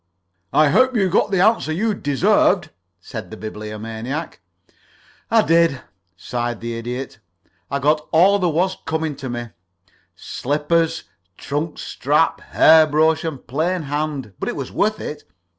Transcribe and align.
"I 0.51 0.69
hope 0.69 0.95
you 0.95 1.09
got 1.11 1.29
the 1.29 1.41
answer 1.41 1.71
you 1.71 1.93
deserved," 1.93 2.71
said 2.99 3.29
the 3.29 3.37
Bibliomaniac. 3.37 4.39
"I 5.29 5.43
did," 5.43 5.81
sighed 6.17 6.59
the 6.59 6.75
Idiot. 6.75 7.19
"I 7.69 7.77
got 7.77 8.07
all 8.11 8.39
there 8.39 8.49
was 8.49 8.77
coming 8.85 9.15
to 9.17 9.29
me 9.29 9.49
slippers, 10.15 11.03
trunk 11.37 11.77
strap, 11.77 12.41
hair 12.41 12.87
brush, 12.87 13.23
and 13.23 13.45
plain 13.45 13.83
hand; 13.83 14.33
but 14.39 14.49
it 14.49 14.55
was 14.55 14.71
worth 14.71 14.99
it. 14.99 15.23